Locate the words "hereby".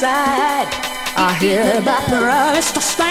1.34-2.00